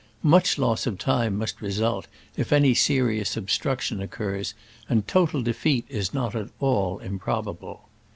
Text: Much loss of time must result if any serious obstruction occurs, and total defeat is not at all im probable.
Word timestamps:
Much 0.23 0.57
loss 0.57 0.87
of 0.87 0.97
time 0.97 1.37
must 1.37 1.61
result 1.61 2.07
if 2.35 2.51
any 2.51 2.73
serious 2.73 3.37
obstruction 3.37 4.01
occurs, 4.01 4.55
and 4.89 5.07
total 5.07 5.43
defeat 5.43 5.85
is 5.89 6.11
not 6.11 6.33
at 6.35 6.49
all 6.59 6.97
im 7.03 7.19
probable. 7.19 7.83